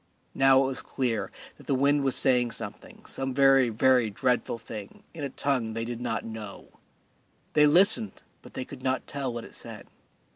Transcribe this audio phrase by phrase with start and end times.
[0.33, 5.03] Now it was clear that the wind was saying something, some very, very dreadful thing
[5.13, 6.69] in a tongue that they did not know.
[7.53, 9.85] They listened, but they could not tell what it said.